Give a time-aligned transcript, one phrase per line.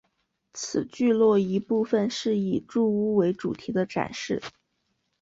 [0.55, 4.41] 此聚落一部份是以住屋为主题的展示。